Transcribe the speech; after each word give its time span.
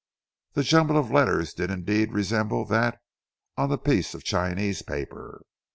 The 0.53 0.63
jumble 0.63 0.97
of 0.97 1.11
letters 1.11 1.53
did 1.53 1.69
indeed 1.69 2.11
resemble 2.11 2.65
that 2.65 2.97
on 3.55 3.69
the 3.69 3.77
piece 3.77 4.15
of 4.15 4.23
Chinese 4.23 4.81
paper. 4.81 5.43